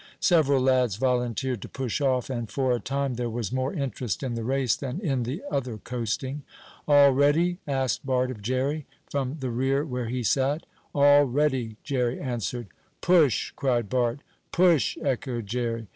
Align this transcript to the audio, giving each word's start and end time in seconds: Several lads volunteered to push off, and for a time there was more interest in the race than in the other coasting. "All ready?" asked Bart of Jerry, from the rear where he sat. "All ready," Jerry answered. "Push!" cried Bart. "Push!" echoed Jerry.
Several 0.19 0.59
lads 0.59 0.95
volunteered 0.95 1.61
to 1.61 1.69
push 1.69 2.01
off, 2.01 2.31
and 2.31 2.49
for 2.49 2.71
a 2.73 2.79
time 2.79 3.13
there 3.13 3.29
was 3.29 3.51
more 3.51 3.71
interest 3.71 4.23
in 4.23 4.33
the 4.33 4.43
race 4.43 4.75
than 4.75 4.99
in 4.99 5.21
the 5.21 5.43
other 5.51 5.77
coasting. 5.77 6.41
"All 6.87 7.11
ready?" 7.11 7.59
asked 7.67 8.03
Bart 8.03 8.31
of 8.31 8.41
Jerry, 8.41 8.87
from 9.11 9.37
the 9.41 9.51
rear 9.51 9.85
where 9.85 10.07
he 10.07 10.23
sat. 10.23 10.65
"All 10.95 11.25
ready," 11.25 11.77
Jerry 11.83 12.19
answered. 12.19 12.69
"Push!" 13.01 13.51
cried 13.55 13.89
Bart. 13.91 14.21
"Push!" 14.51 14.97
echoed 15.03 15.45
Jerry. 15.45 15.85